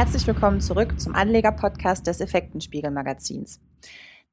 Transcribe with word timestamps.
Herzlich 0.00 0.26
willkommen 0.26 0.62
zurück 0.62 0.98
zum 0.98 1.14
Anleger-Podcast 1.14 2.06
des 2.06 2.22
Effektenspiegel-Magazins. 2.22 3.60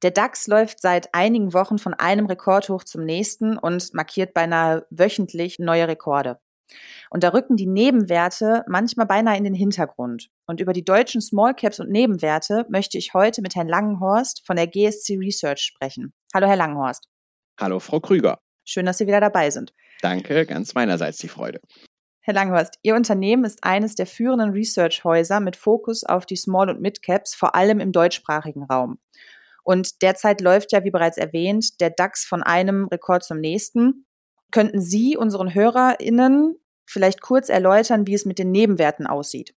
Der 0.00 0.10
DAX 0.10 0.46
läuft 0.46 0.80
seit 0.80 1.12
einigen 1.12 1.52
Wochen 1.52 1.76
von 1.76 1.92
einem 1.92 2.24
Rekordhoch 2.24 2.84
zum 2.84 3.04
nächsten 3.04 3.58
und 3.58 3.92
markiert 3.92 4.32
beinahe 4.32 4.86
wöchentlich 4.88 5.58
neue 5.58 5.86
Rekorde. 5.86 6.38
Und 7.10 7.22
da 7.22 7.34
rücken 7.34 7.56
die 7.56 7.66
Nebenwerte 7.66 8.64
manchmal 8.66 9.04
beinahe 9.04 9.36
in 9.36 9.44
den 9.44 9.52
Hintergrund. 9.52 10.30
Und 10.46 10.62
über 10.62 10.72
die 10.72 10.86
deutschen 10.86 11.20
Small 11.20 11.52
Caps 11.52 11.80
und 11.80 11.90
Nebenwerte 11.90 12.64
möchte 12.70 12.96
ich 12.96 13.12
heute 13.12 13.42
mit 13.42 13.54
Herrn 13.54 13.68
Langenhorst 13.68 14.46
von 14.46 14.56
der 14.56 14.68
GSC 14.68 15.18
Research 15.18 15.60
sprechen. 15.60 16.14
Hallo, 16.32 16.46
Herr 16.46 16.56
Langenhorst. 16.56 17.10
Hallo, 17.60 17.78
Frau 17.78 18.00
Krüger. 18.00 18.38
Schön, 18.64 18.86
dass 18.86 18.96
Sie 18.96 19.06
wieder 19.06 19.20
dabei 19.20 19.50
sind. 19.50 19.74
Danke, 20.00 20.46
ganz 20.46 20.74
meinerseits 20.74 21.18
die 21.18 21.28
Freude. 21.28 21.60
Herr 22.28 22.34
Langhorst, 22.34 22.78
Ihr 22.82 22.94
Unternehmen 22.94 23.46
ist 23.46 23.64
eines 23.64 23.94
der 23.94 24.04
führenden 24.04 24.50
Research-Häuser 24.50 25.40
mit 25.40 25.56
Fokus 25.56 26.04
auf 26.04 26.26
die 26.26 26.36
Small- 26.36 26.68
und 26.68 26.78
Mid-Caps, 26.78 27.34
vor 27.34 27.54
allem 27.54 27.80
im 27.80 27.90
deutschsprachigen 27.90 28.64
Raum. 28.64 28.98
Und 29.64 30.02
derzeit 30.02 30.42
läuft 30.42 30.72
ja, 30.72 30.84
wie 30.84 30.90
bereits 30.90 31.16
erwähnt, 31.16 31.80
der 31.80 31.88
DAX 31.88 32.26
von 32.26 32.42
einem 32.42 32.86
Rekord 32.88 33.24
zum 33.24 33.40
nächsten. 33.40 34.04
Könnten 34.50 34.78
Sie 34.78 35.16
unseren 35.16 35.54
HörerInnen 35.54 36.56
vielleicht 36.84 37.22
kurz 37.22 37.48
erläutern, 37.48 38.06
wie 38.06 38.12
es 38.12 38.26
mit 38.26 38.38
den 38.38 38.50
Nebenwerten 38.50 39.06
aussieht? 39.06 39.54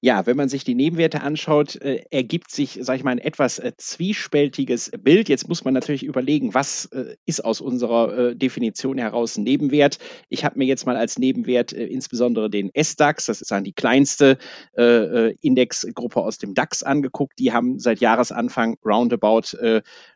Ja, 0.00 0.26
wenn 0.26 0.36
man 0.36 0.48
sich 0.48 0.64
die 0.64 0.74
Nebenwerte 0.74 1.22
anschaut, 1.22 1.76
äh, 1.76 2.04
ergibt 2.10 2.50
sich, 2.50 2.78
sage 2.80 2.98
ich 2.98 3.04
mal, 3.04 3.12
ein 3.12 3.18
etwas 3.18 3.58
äh, 3.58 3.72
zwiespältiges 3.76 4.90
Bild. 5.02 5.28
Jetzt 5.28 5.48
muss 5.48 5.64
man 5.64 5.74
natürlich 5.74 6.04
überlegen, 6.04 6.54
was 6.54 6.86
äh, 6.86 7.16
ist 7.26 7.44
aus 7.44 7.60
unserer 7.60 8.30
äh, 8.30 8.36
Definition 8.36 8.98
heraus 8.98 9.36
ein 9.36 9.44
Nebenwert. 9.44 9.98
Ich 10.28 10.44
habe 10.44 10.58
mir 10.58 10.64
jetzt 10.64 10.86
mal 10.86 10.96
als 10.96 11.18
Nebenwert 11.18 11.72
äh, 11.72 11.86
insbesondere 11.86 12.48
den 12.48 12.70
S-DAX, 12.74 13.26
das 13.26 13.40
ist 13.40 13.50
dann 13.50 13.64
die 13.64 13.72
kleinste 13.72 14.38
äh, 14.76 15.32
Indexgruppe 15.40 16.20
aus 16.20 16.38
dem 16.38 16.54
DAX 16.54 16.82
angeguckt. 16.82 17.38
Die 17.38 17.52
haben 17.52 17.78
seit 17.78 18.00
Jahresanfang 18.00 18.76
roundabout 18.84 19.56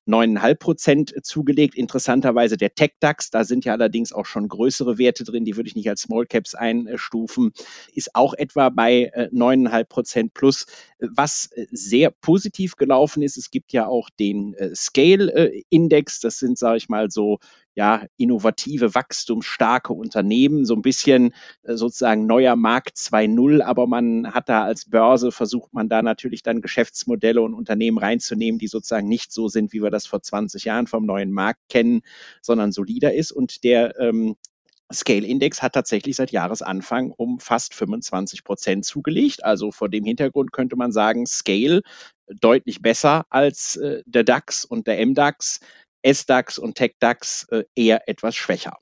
9,5 0.07 0.55
Prozent 0.55 1.15
zugelegt. 1.23 1.75
Interessanterweise 1.75 2.57
der 2.57 2.75
Tech-DAX, 2.75 3.31
da 3.31 3.45
sind 3.45 3.65
ja 3.65 3.73
allerdings 3.73 4.13
auch 4.13 4.27
schon 4.27 4.49
größere 4.49 4.99
Werte 4.99 5.25
drin, 5.25 5.45
die 5.45 5.57
würde 5.57 5.69
ich 5.69 5.77
nicht 5.77 5.89
als 5.89 6.03
Small 6.03 6.27
Caps 6.27 6.55
einstufen, 6.55 7.53
ist 7.93 8.15
auch 8.15 8.35
etwa 8.35 8.69
bei 8.69 9.11
9,5 9.37 9.85
Prozent 9.85 10.35
plus. 10.35 10.67
Was 10.99 11.51
äh, 11.53 11.67
sehr 11.71 12.11
positiv 12.11 12.77
gelaufen 12.77 13.23
ist, 13.23 13.37
es 13.37 13.51
gibt 13.51 13.73
ja 13.73 13.87
auch 13.87 14.11
den 14.19 14.55
äh, 14.55 14.75
Scale-Index, 14.75 16.21
das 16.21 16.39
sind, 16.39 16.59
sage 16.59 16.79
ich 16.79 16.89
mal, 16.89 17.11
so 17.11 17.39
ja, 17.77 18.07
innovative, 18.17 18.95
wachstumsstarke 18.95 19.93
Unternehmen, 19.93 20.65
so 20.65 20.75
ein 20.75 20.81
bisschen 20.81 21.35
äh, 21.63 21.75
sozusagen 21.75 22.27
neuer 22.27 22.57
Markt 22.57 22.97
2.0, 22.97 23.63
aber 23.63 23.87
man 23.87 24.33
hat 24.33 24.49
da 24.49 24.65
als 24.65 24.89
Börse 24.89 25.31
versucht 25.31 25.75
man 25.75 25.91
da 25.91 26.01
natürlich 26.01 26.43
dann 26.43 26.63
Geschäftsmodelle 26.63 27.43
und 27.43 27.53
Unternehmen 27.53 27.99
reinzunehmen, 27.99 28.59
die 28.59 28.69
sozusagen 28.69 29.09
nicht 29.09 29.31
so 29.31 29.49
sind, 29.49 29.75
wie 29.75 29.83
wir 29.83 29.91
das 29.91 30.07
vor 30.07 30.23
20 30.23 30.65
Jahren 30.65 30.87
vom 30.87 31.05
neuen 31.05 31.33
Markt 31.33 31.69
kennen, 31.69 32.01
sondern 32.41 32.73
solider 32.73 33.13
ist. 33.13 33.31
Und 33.31 33.63
der 33.63 34.01
ähm, 34.01 34.37
Scale 34.93 35.27
Index 35.27 35.63
hat 35.63 35.73
tatsächlich 35.73 36.17
seit 36.17 36.31
Jahresanfang 36.31 37.11
um 37.11 37.41
fast 37.41 37.75
25 37.75 38.45
Prozent 38.45 38.85
zugelegt. 38.85 39.45
Also 39.45 39.73
vor 39.73 39.89
dem 39.89 40.05
Hintergrund 40.05 40.53
könnte 40.53 40.77
man 40.77 40.93
sagen, 40.93 41.27
Scale 41.27 41.83
deutlich 42.29 42.83
besser 42.83 43.27
als 43.31 43.77
äh, 43.77 44.03
der 44.07 44.25
DAX 44.25 44.65
und 44.65 44.87
der 44.87 45.05
MDAX, 45.05 45.61
SDAX 46.07 46.59
und 46.59 46.77
TechDAX 46.77 47.49
äh, 47.51 47.65
eher 47.75 48.09
etwas 48.09 48.37
schwächer. 48.37 48.79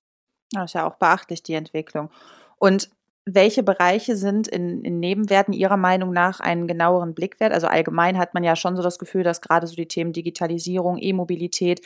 Das 0.51 0.71
ist 0.71 0.75
ja 0.75 0.87
auch 0.87 0.97
beachtlich, 0.97 1.43
die 1.43 1.55
Entwicklung. 1.55 2.11
Und 2.59 2.91
welche 3.27 3.63
Bereiche 3.63 4.17
sind 4.17 4.49
in, 4.49 4.83
in, 4.83 5.01
Nebenwerten 5.01 5.55
Ihrer 5.55 5.79
Meinung 5.79 6.13
nach 6.13 6.41
einen 6.41 6.67
genaueren 6.67 7.15
Blick 7.15 7.41
wert? 7.41 7.53
Also 7.53 7.67
allgemein 7.67 8.19
hat 8.19 8.35
man 8.35 8.45
ja 8.45 8.55
schon 8.55 8.77
so 8.77 8.83
das 8.83 8.99
Gefühl, 8.99 9.23
dass 9.23 9.41
gerade 9.41 9.67
so 9.67 9.75
die 9.75 9.89
Themen 9.89 10.13
Digitalisierung, 10.13 10.99
E-Mobilität 11.01 11.81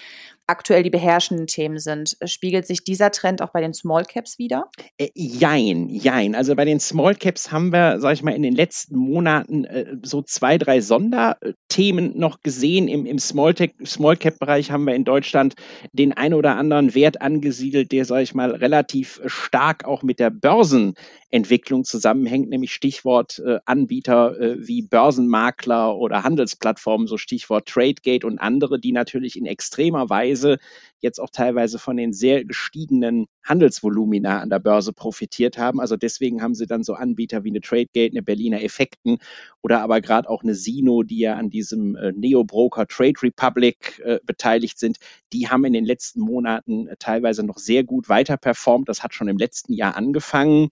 aktuell 0.49 0.83
die 0.83 0.91
beherrschenden 0.91 1.47
Themen 1.47 1.79
sind. 1.79 2.17
Spiegelt 2.25 2.67
sich 2.67 2.83
dieser 2.83 3.13
Trend 3.13 3.41
auch 3.43 3.51
bei 3.51 3.61
den 3.61 3.75
Small 3.75 4.05
Caps 4.05 4.39
wieder? 4.39 4.69
Äh, 4.97 5.11
jein, 5.15 5.89
jein. 5.89 6.35
Also 6.35 6.57
bei 6.57 6.65
den 6.65 6.81
Small 6.81 7.15
Caps 7.15 7.53
haben 7.53 7.71
wir, 7.71 8.01
sag 8.01 8.15
ich 8.15 8.23
mal, 8.23 8.35
in 8.35 8.43
den 8.43 8.55
letzten 8.55 8.97
Monaten 8.97 9.65
äh, 9.65 9.97
so 10.03 10.23
zwei, 10.23 10.59
drei 10.59 10.81
Sonderthemen 10.81 12.19
noch 12.19 12.41
gesehen. 12.43 12.89
Im, 12.89 13.07
im 13.07 13.19
Small, 13.19 13.55
Small 13.85 14.17
Cap 14.17 14.39
Bereich 14.39 14.71
haben 14.71 14.85
wir 14.85 14.95
in 14.95 15.05
Deutschland 15.05 15.55
den 15.93 16.15
ein 16.15 16.35
oder 16.35 16.57
anderen 16.57 16.95
Wert 16.95 17.21
angesiedelt, 17.21 17.93
der, 17.93 18.05
sag 18.05 18.23
ich 18.23 18.35
mal, 18.35 18.51
relativ 18.51 19.21
stark 19.27 19.85
auch 19.85 20.03
mit 20.03 20.19
der 20.19 20.31
Börsen 20.31 20.95
Entwicklung 21.31 21.85
zusammenhängt, 21.85 22.49
nämlich 22.49 22.73
Stichwort 22.73 23.39
äh, 23.45 23.59
Anbieter 23.67 24.41
äh, 24.41 24.57
wie 24.67 24.83
Börsenmakler 24.83 25.97
oder 25.97 26.25
Handelsplattformen, 26.25 27.07
so 27.07 27.19
Stichwort 27.19 27.69
Tradegate 27.69 28.27
und 28.27 28.39
andere, 28.39 28.81
die 28.81 28.93
natürlich 28.93 29.37
in 29.37 29.45
extremer 29.45 30.09
Weise 30.09 30.59
jetzt 31.01 31.21
auch 31.21 31.31
teilweise 31.31 31.79
von 31.79 31.97
den 31.97 32.13
sehr 32.13 32.45
gestiegenen 32.45 33.27
Handelsvolumina 33.45 34.41
an 34.41 34.51
der 34.51 34.59
Börse 34.59 34.93
profitiert 34.93 35.59
haben. 35.59 35.81
Also 35.81 35.97
deswegen 35.97 36.43
haben 36.43 36.55
sie 36.55 36.67
dann 36.67 36.83
so 36.83 36.95
Anbieter 36.95 37.45
wie 37.45 37.51
eine 37.51 37.61
Tradegate, 37.61 38.13
eine 38.13 38.23
Berliner 38.23 38.63
Effekten 38.63 39.19
oder 39.63 39.81
aber 39.81 40.01
gerade 40.01 40.29
auch 40.29 40.43
eine 40.43 40.55
Sino, 40.55 41.03
die 41.03 41.21
ja 41.21 41.35
an 41.35 41.51
diesem 41.51 41.97
äh, 41.97 42.13
Neo-Broker 42.13 42.87
Trade 42.87 43.23
Republic 43.23 44.01
äh, 44.05 44.19
beteiligt 44.25 44.79
sind. 44.79 44.99
Die 45.33 45.49
haben 45.49 45.65
in 45.65 45.73
den 45.73 45.85
letzten 45.85 46.21
Monaten 46.21 46.89
äh, 46.89 46.97
teilweise 46.99 47.45
noch 47.45 47.59
sehr 47.59 47.85
gut 47.85 48.09
weiter 48.09 48.37
performt. 48.37 48.89
Das 48.89 49.03
hat 49.03 49.15
schon 49.15 49.29
im 49.29 49.39
letzten 49.39 49.73
Jahr 49.73 49.97
angefangen. 49.97 50.71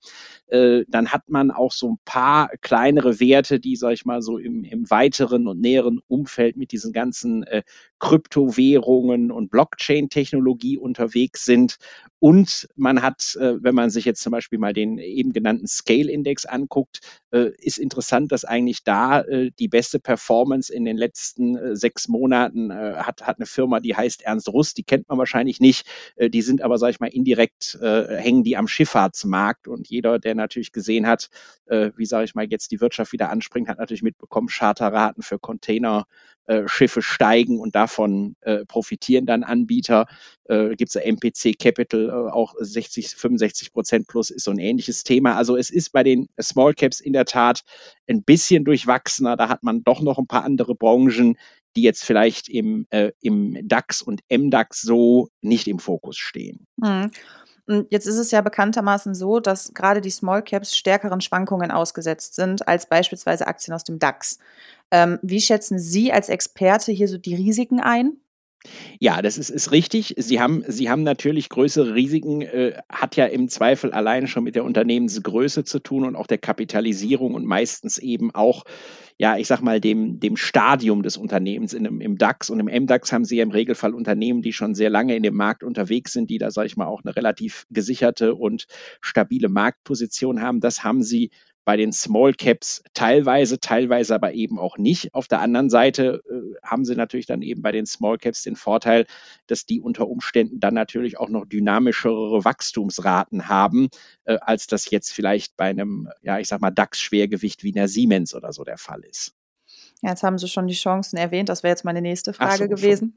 Äh, 0.48 0.84
dann 0.88 1.08
hat 1.08 1.28
man 1.28 1.50
auch 1.50 1.72
so 1.72 1.90
ein 1.90 1.98
paar 2.04 2.50
kleinere 2.60 3.18
Werte, 3.18 3.58
die, 3.58 3.76
sag 3.76 3.92
ich 3.92 4.04
mal, 4.04 4.22
so 4.22 4.38
im, 4.38 4.64
im 4.64 4.88
weiteren 4.90 5.48
und 5.48 5.60
näheren 5.60 6.00
Umfeld 6.06 6.56
mit 6.56 6.72
diesen 6.72 6.92
ganzen 6.92 7.42
äh, 7.44 7.62
Kryptowährungen 7.98 9.30
und 9.30 9.50
Blockchain-Technologie 9.50 10.78
unterwegs 10.78 11.44
sind. 11.44 11.76
Und 12.26 12.68
man 12.74 13.02
hat, 13.02 13.36
äh, 13.40 13.62
wenn 13.62 13.76
man 13.76 13.88
sich 13.88 14.04
jetzt 14.04 14.20
zum 14.20 14.32
Beispiel 14.32 14.58
mal 14.58 14.72
den 14.72 14.98
eben 14.98 15.32
genannten 15.32 15.68
Scale-Index 15.68 16.44
anguckt, 16.44 16.98
äh, 17.30 17.52
ist 17.58 17.78
interessant, 17.78 18.32
dass 18.32 18.44
eigentlich 18.44 18.82
da 18.82 19.20
äh, 19.20 19.52
die 19.60 19.68
beste 19.68 20.00
Performance 20.00 20.74
in 20.74 20.84
den 20.84 20.96
letzten 20.96 21.76
sechs 21.76 22.08
Monaten 22.08 22.72
hat, 22.72 23.24
hat 23.24 23.38
eine 23.38 23.46
Firma, 23.46 23.78
die 23.78 23.94
heißt 23.94 24.22
Ernst 24.22 24.48
Rust, 24.48 24.76
die 24.76 24.82
kennt 24.82 25.08
man 25.08 25.18
wahrscheinlich 25.18 25.60
nicht. 25.60 25.86
Die 26.20 26.42
sind 26.42 26.62
aber, 26.62 26.78
sag 26.78 26.90
ich 26.90 27.00
mal, 27.00 27.06
indirekt 27.06 27.78
hängen 27.80 28.42
die 28.42 28.56
am 28.56 28.66
Schifffahrtsmarkt 28.66 29.68
und 29.68 29.88
jeder, 29.88 30.18
der 30.18 30.34
natürlich 30.34 30.72
gesehen 30.72 31.06
hat, 31.06 31.28
wie 31.68 32.06
sage 32.06 32.24
ich 32.24 32.34
mal, 32.34 32.46
jetzt 32.48 32.70
die 32.70 32.80
Wirtschaft 32.80 33.12
wieder 33.12 33.30
anspringt, 33.30 33.68
hat 33.68 33.78
natürlich 33.78 34.02
mitbekommen, 34.02 34.48
Charterraten 34.48 35.22
für 35.22 35.38
Container 35.38 36.06
äh, 36.46 36.66
Schiffe 36.66 37.02
steigen 37.02 37.58
und 37.58 37.74
davon 37.74 38.36
äh, 38.40 38.64
profitieren 38.64 39.26
dann 39.26 39.42
Anbieter. 39.42 40.06
Äh, 40.44 40.76
Gibt 40.76 40.94
es 40.94 40.96
MPC 40.96 41.58
Capital, 41.58 42.08
äh, 42.08 42.32
auch 42.32 42.54
60, 42.58 43.10
65 43.16 43.72
Prozent 43.72 44.06
plus 44.06 44.30
ist 44.30 44.44
so 44.44 44.50
ein 44.50 44.58
ähnliches 44.58 45.04
Thema. 45.04 45.36
Also 45.36 45.56
es 45.56 45.70
ist 45.70 45.90
bei 45.90 46.02
den 46.02 46.28
Small 46.40 46.74
Caps 46.74 47.00
in 47.00 47.12
der 47.12 47.24
Tat 47.24 47.62
ein 48.08 48.22
bisschen 48.22 48.64
durchwachsener. 48.64 49.36
Da 49.36 49.48
hat 49.48 49.62
man 49.62 49.82
doch 49.84 50.00
noch 50.00 50.18
ein 50.18 50.26
paar 50.26 50.44
andere 50.44 50.74
Branchen, 50.74 51.36
die 51.76 51.82
jetzt 51.82 52.04
vielleicht 52.04 52.48
im, 52.48 52.86
äh, 52.90 53.12
im 53.20 53.56
DAX 53.68 54.02
und 54.02 54.22
MDAX 54.30 54.82
so 54.82 55.28
nicht 55.42 55.68
im 55.68 55.78
Fokus 55.78 56.16
stehen. 56.16 56.66
Mhm. 56.76 57.10
Und 57.66 57.88
jetzt 57.90 58.06
ist 58.06 58.18
es 58.18 58.30
ja 58.30 58.40
bekanntermaßen 58.42 59.14
so, 59.14 59.40
dass 59.40 59.74
gerade 59.74 60.00
die 60.00 60.10
Small 60.10 60.42
Caps 60.42 60.76
stärkeren 60.76 61.20
Schwankungen 61.20 61.72
ausgesetzt 61.72 62.36
sind 62.36 62.66
als 62.68 62.88
beispielsweise 62.88 63.46
Aktien 63.48 63.74
aus 63.74 63.82
dem 63.82 63.98
DAX. 63.98 64.38
Ähm, 64.96 65.18
wie 65.20 65.42
schätzen 65.42 65.78
Sie 65.78 66.10
als 66.10 66.30
Experte 66.30 66.90
hier 66.90 67.06
so 67.06 67.18
die 67.18 67.34
Risiken 67.34 67.80
ein? 67.80 68.12
Ja, 68.98 69.20
das 69.20 69.36
ist, 69.36 69.50
ist 69.50 69.72
richtig. 69.72 70.14
Sie 70.16 70.40
haben, 70.40 70.64
Sie 70.66 70.88
haben 70.88 71.02
natürlich 71.02 71.50
größere 71.50 71.94
Risiken, 71.94 72.40
äh, 72.40 72.80
hat 72.88 73.14
ja 73.14 73.26
im 73.26 73.48
Zweifel 73.48 73.92
alleine 73.92 74.26
schon 74.26 74.42
mit 74.42 74.56
der 74.56 74.64
Unternehmensgröße 74.64 75.64
zu 75.64 75.80
tun 75.80 76.04
und 76.04 76.16
auch 76.16 76.26
der 76.26 76.38
Kapitalisierung 76.38 77.34
und 77.34 77.44
meistens 77.44 77.98
eben 77.98 78.34
auch, 78.34 78.64
ja, 79.18 79.36
ich 79.36 79.46
sag 79.46 79.60
mal, 79.60 79.80
dem, 79.82 80.18
dem 80.18 80.36
Stadium 80.38 81.02
des 81.02 81.18
Unternehmens. 81.18 81.74
In, 81.74 81.84
Im 82.00 82.16
DAX 82.16 82.48
und 82.48 82.58
im 82.58 82.66
MDAX 82.66 83.12
haben 83.12 83.26
Sie 83.26 83.36
ja 83.36 83.42
im 83.42 83.50
Regelfall 83.50 83.94
Unternehmen, 83.94 84.40
die 84.40 84.54
schon 84.54 84.74
sehr 84.74 84.90
lange 84.90 85.14
in 85.14 85.22
dem 85.22 85.34
Markt 85.36 85.62
unterwegs 85.62 86.14
sind, 86.14 86.30
die 86.30 86.38
da, 86.38 86.50
sage 86.50 86.68
ich 86.68 86.76
mal, 86.76 86.86
auch 86.86 87.02
eine 87.04 87.14
relativ 87.14 87.66
gesicherte 87.70 88.34
und 88.34 88.66
stabile 89.02 89.50
Marktposition 89.50 90.40
haben. 90.40 90.60
Das 90.60 90.82
haben 90.82 91.02
Sie 91.02 91.30
bei 91.66 91.76
den 91.76 91.92
Small 91.92 92.32
Caps 92.32 92.82
teilweise, 92.94 93.58
teilweise 93.58 94.14
aber 94.14 94.32
eben 94.32 94.58
auch 94.58 94.78
nicht. 94.78 95.12
Auf 95.12 95.26
der 95.26 95.40
anderen 95.40 95.68
Seite 95.68 96.22
äh, 96.30 96.56
haben 96.62 96.84
sie 96.84 96.94
natürlich 96.94 97.26
dann 97.26 97.42
eben 97.42 97.60
bei 97.60 97.72
den 97.72 97.86
Small 97.86 98.18
Caps 98.18 98.44
den 98.44 98.54
Vorteil, 98.54 99.04
dass 99.48 99.66
die 99.66 99.80
unter 99.80 100.08
Umständen 100.08 100.60
dann 100.60 100.74
natürlich 100.74 101.18
auch 101.18 101.28
noch 101.28 101.44
dynamischere 101.44 102.44
Wachstumsraten 102.44 103.48
haben, 103.48 103.88
äh, 104.24 104.38
als 104.40 104.68
das 104.68 104.88
jetzt 104.90 105.12
vielleicht 105.12 105.56
bei 105.56 105.64
einem, 105.64 106.08
ja, 106.22 106.38
ich 106.38 106.46
sag 106.46 106.60
mal, 106.60 106.70
DAX-Schwergewicht 106.70 107.64
wie 107.64 107.76
einer 107.76 107.88
Siemens 107.88 108.32
oder 108.32 108.52
so 108.52 108.62
der 108.62 108.78
Fall 108.78 109.00
ist. 109.00 109.34
Ja, 110.02 110.10
jetzt 110.10 110.22
haben 110.22 110.38
Sie 110.38 110.46
schon 110.46 110.68
die 110.68 110.74
Chancen 110.74 111.16
erwähnt. 111.16 111.48
Das 111.48 111.64
wäre 111.64 111.72
jetzt 111.72 111.84
meine 111.84 112.00
nächste 112.00 112.32
Frage 112.32 112.64
so, 112.64 112.68
gewesen. 112.68 113.12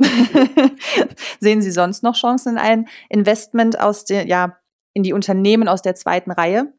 Sehen 1.39 1.61
Sie 1.61 1.71
sonst 1.71 2.01
noch 2.01 2.15
Chancen 2.15 2.53
in 2.53 2.57
ein 2.57 2.87
Investment 3.09 3.79
aus 3.79 4.05
der, 4.05 4.25
ja, 4.25 4.57
in 4.95 5.03
die 5.03 5.13
Unternehmen 5.13 5.67
aus 5.67 5.83
der 5.83 5.93
zweiten 5.93 6.31
Reihe? 6.31 6.73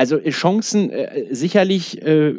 Also 0.00 0.16
äh, 0.16 0.30
Chancen 0.30 0.88
äh, 0.88 1.26
sicherlich 1.30 2.00
äh, 2.00 2.34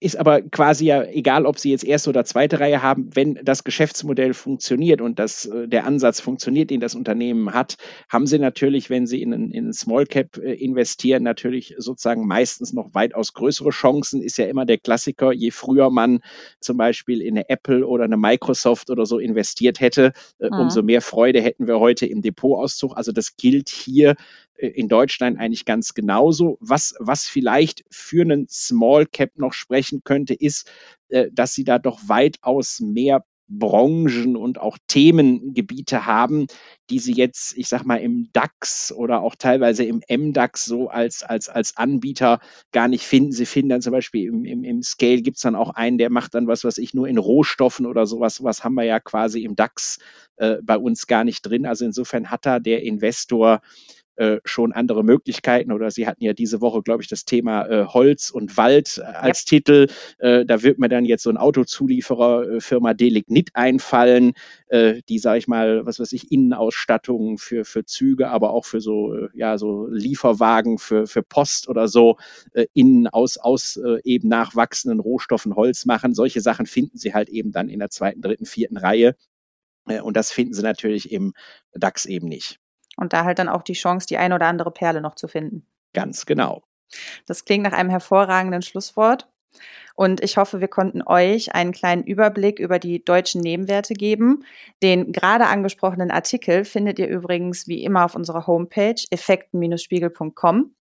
ist 0.00 0.16
aber 0.16 0.42
quasi 0.42 0.86
ja 0.86 1.04
egal, 1.04 1.46
ob 1.46 1.58
sie 1.58 1.70
jetzt 1.70 1.84
erste 1.84 2.10
oder 2.10 2.24
zweite 2.24 2.60
Reihe 2.60 2.82
haben, 2.82 3.08
wenn 3.14 3.38
das 3.42 3.64
Geschäftsmodell 3.64 4.34
funktioniert 4.34 5.00
und 5.00 5.18
das, 5.18 5.46
äh, 5.46 5.68
der 5.68 5.86
Ansatz 5.86 6.20
funktioniert, 6.20 6.70
den 6.70 6.80
das 6.80 6.94
Unternehmen 6.94 7.52
hat, 7.52 7.76
haben 8.08 8.26
sie 8.26 8.38
natürlich, 8.38 8.90
wenn 8.90 9.06
sie 9.06 9.22
in 9.22 9.32
ein, 9.32 9.50
in 9.50 9.68
ein 9.68 9.72
Small 9.72 10.06
Cap 10.06 10.38
äh, 10.38 10.54
investieren, 10.54 11.22
natürlich 11.22 11.74
sozusagen 11.78 12.26
meistens 12.26 12.72
noch 12.72 12.92
weitaus 12.94 13.32
größere 13.32 13.70
Chancen. 13.70 14.20
Ist 14.20 14.38
ja 14.38 14.46
immer 14.46 14.66
der 14.66 14.78
Klassiker, 14.78 15.32
je 15.32 15.50
früher 15.50 15.90
man 15.90 16.20
zum 16.60 16.76
Beispiel 16.76 17.22
in 17.22 17.36
eine 17.36 17.48
Apple 17.48 17.86
oder 17.86 18.04
eine 18.04 18.16
Microsoft 18.16 18.90
oder 18.90 19.06
so 19.06 19.18
investiert 19.18 19.80
hätte, 19.80 20.12
äh, 20.40 20.48
mhm. 20.50 20.60
umso 20.60 20.82
mehr 20.82 21.00
Freude 21.00 21.40
hätten 21.40 21.66
wir 21.66 21.80
heute 21.80 22.06
im 22.06 22.22
Depotauszug. 22.22 22.96
Also 22.96 23.12
das 23.12 23.36
gilt 23.36 23.68
hier 23.68 24.10
äh, 24.10 24.14
in 24.58 24.88
Deutschland 24.88 25.38
eigentlich 25.38 25.64
ganz 25.64 25.94
genauso. 25.94 26.58
Was, 26.60 26.94
was 26.98 27.26
vielleicht 27.28 27.84
für 27.90 28.22
einen 28.22 28.48
Small 28.48 29.06
Cap 29.06 29.30
noch 29.36 29.52
sprechen 29.52 30.02
könnte, 30.04 30.34
ist, 30.34 30.70
äh, 31.08 31.28
dass 31.32 31.54
sie 31.54 31.64
da 31.64 31.78
doch 31.78 32.00
weitaus 32.08 32.80
mehr 32.80 33.24
Branchen 33.48 34.36
und 34.36 34.60
auch 34.60 34.76
Themengebiete 34.88 36.06
haben, 36.06 36.46
die 36.90 36.98
sie 36.98 37.12
jetzt, 37.12 37.56
ich 37.56 37.68
sag 37.68 37.84
mal, 37.84 37.96
im 37.96 38.28
DAX 38.32 38.92
oder 38.92 39.20
auch 39.20 39.36
teilweise 39.36 39.84
im 39.84 40.02
MDAX 40.08 40.64
so 40.64 40.88
als, 40.88 41.22
als, 41.22 41.48
als 41.48 41.76
Anbieter 41.76 42.40
gar 42.72 42.88
nicht 42.88 43.04
finden. 43.04 43.32
Sie 43.32 43.46
finden 43.46 43.70
dann 43.70 43.82
zum 43.82 43.92
Beispiel 43.92 44.28
im, 44.28 44.44
im, 44.44 44.64
im 44.64 44.82
Scale 44.82 45.22
gibt 45.22 45.36
es 45.36 45.42
dann 45.42 45.54
auch 45.54 45.70
einen, 45.70 45.98
der 45.98 46.10
macht 46.10 46.34
dann 46.34 46.48
was, 46.48 46.64
was 46.64 46.78
ich 46.78 46.94
nur 46.94 47.06
in 47.06 47.18
Rohstoffen 47.18 47.86
oder 47.86 48.06
sowas, 48.06 48.36
sowas 48.36 48.64
haben 48.64 48.74
wir 48.74 48.84
ja 48.84 49.00
quasi 49.00 49.44
im 49.44 49.54
DAX 49.54 49.98
äh, 50.36 50.56
bei 50.62 50.76
uns 50.76 51.06
gar 51.06 51.24
nicht 51.24 51.42
drin. 51.42 51.66
Also 51.66 51.84
insofern 51.84 52.30
hat 52.30 52.46
da 52.46 52.58
der 52.58 52.82
Investor 52.82 53.60
äh, 54.16 54.38
schon 54.44 54.72
andere 54.72 55.04
Möglichkeiten 55.04 55.72
oder 55.72 55.90
Sie 55.90 56.06
hatten 56.06 56.24
ja 56.24 56.32
diese 56.32 56.62
Woche, 56.62 56.82
glaube 56.82 57.02
ich, 57.02 57.08
das 57.08 57.26
Thema 57.26 57.66
äh, 57.66 57.84
Holz 57.84 58.30
und 58.30 58.56
Wald 58.56 58.98
äh, 58.98 59.02
als 59.02 59.42
ja. 59.42 59.48
Titel. 59.50 59.86
Äh, 60.18 60.46
da 60.46 60.62
wird 60.62 60.78
mir 60.78 60.88
dann 60.88 61.04
jetzt 61.04 61.22
so 61.22 61.30
ein 61.30 61.36
Autozulieferer, 61.36 62.48
äh, 62.48 62.60
Firma 62.60 62.94
Delignit 62.94 63.50
einfallen, 63.54 64.32
die, 65.08 65.18
sage 65.20 65.38
ich 65.38 65.46
mal, 65.46 65.86
was 65.86 66.00
weiß 66.00 66.12
ich, 66.12 66.32
Innenausstattungen 66.32 67.38
für, 67.38 67.64
für 67.64 67.84
Züge, 67.84 68.30
aber 68.30 68.50
auch 68.50 68.64
für 68.64 68.80
so, 68.80 69.14
ja, 69.32 69.58
so 69.58 69.86
Lieferwagen 69.86 70.78
für, 70.78 71.06
für 71.06 71.22
Post 71.22 71.68
oder 71.68 71.86
so, 71.86 72.16
innen 72.74 73.06
aus, 73.06 73.38
aus 73.38 73.78
eben 74.02 74.28
nachwachsenden 74.28 74.98
Rohstoffen 74.98 75.54
Holz 75.54 75.86
machen. 75.86 76.14
Solche 76.14 76.40
Sachen 76.40 76.66
finden 76.66 76.98
Sie 76.98 77.14
halt 77.14 77.28
eben 77.28 77.52
dann 77.52 77.68
in 77.68 77.78
der 77.78 77.90
zweiten, 77.90 78.22
dritten, 78.22 78.44
vierten 78.44 78.76
Reihe. 78.76 79.14
Und 80.02 80.16
das 80.16 80.32
finden 80.32 80.52
Sie 80.52 80.62
natürlich 80.62 81.12
im 81.12 81.32
DAX 81.72 82.06
eben 82.06 82.26
nicht. 82.26 82.58
Und 82.96 83.12
da 83.12 83.24
halt 83.24 83.38
dann 83.38 83.48
auch 83.48 83.62
die 83.62 83.74
Chance, 83.74 84.06
die 84.06 84.16
eine 84.16 84.34
oder 84.34 84.46
andere 84.46 84.70
Perle 84.70 85.00
noch 85.00 85.14
zu 85.14 85.28
finden. 85.28 85.66
Ganz 85.92 86.26
genau. 86.26 86.62
Das 87.26 87.44
klingt 87.44 87.64
nach 87.64 87.72
einem 87.72 87.90
hervorragenden 87.90 88.62
Schlusswort. 88.62 89.28
Und 89.94 90.22
ich 90.22 90.36
hoffe, 90.36 90.60
wir 90.60 90.68
konnten 90.68 91.02
euch 91.02 91.54
einen 91.54 91.72
kleinen 91.72 92.04
Überblick 92.04 92.58
über 92.58 92.78
die 92.78 93.02
deutschen 93.02 93.40
Nebenwerte 93.40 93.94
geben. 93.94 94.44
Den 94.82 95.12
gerade 95.12 95.46
angesprochenen 95.46 96.10
Artikel 96.10 96.64
findet 96.64 96.98
ihr 96.98 97.08
übrigens 97.08 97.66
wie 97.66 97.82
immer 97.82 98.04
auf 98.04 98.14
unserer 98.14 98.46
Homepage 98.46 99.02
effekten-spiegel.com. 99.10 100.74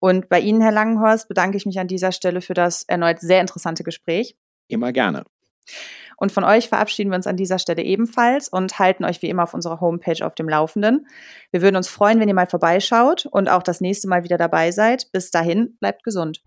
Und 0.00 0.28
bei 0.28 0.40
Ihnen, 0.40 0.60
Herr 0.60 0.72
Langenhorst, 0.72 1.28
bedanke 1.28 1.56
ich 1.56 1.66
mich 1.66 1.78
an 1.78 1.88
dieser 1.88 2.12
Stelle 2.12 2.40
für 2.40 2.54
das 2.54 2.82
erneut 2.82 3.20
sehr 3.20 3.40
interessante 3.40 3.84
Gespräch. 3.84 4.36
Immer 4.68 4.92
gerne. 4.92 5.24
Und 6.16 6.32
von 6.32 6.44
euch 6.44 6.68
verabschieden 6.68 7.10
wir 7.10 7.16
uns 7.16 7.26
an 7.26 7.36
dieser 7.36 7.58
Stelle 7.58 7.82
ebenfalls 7.82 8.48
und 8.48 8.78
halten 8.78 9.04
euch 9.04 9.22
wie 9.22 9.28
immer 9.28 9.44
auf 9.44 9.54
unserer 9.54 9.80
Homepage 9.80 10.24
auf 10.24 10.34
dem 10.34 10.48
Laufenden. 10.48 11.06
Wir 11.50 11.62
würden 11.62 11.76
uns 11.76 11.88
freuen, 11.88 12.20
wenn 12.20 12.28
ihr 12.28 12.34
mal 12.34 12.46
vorbeischaut 12.46 13.26
und 13.26 13.48
auch 13.48 13.62
das 13.62 13.80
nächste 13.80 14.08
Mal 14.08 14.24
wieder 14.24 14.38
dabei 14.38 14.70
seid. 14.70 15.10
Bis 15.12 15.30
dahin, 15.30 15.76
bleibt 15.80 16.04
gesund. 16.04 16.42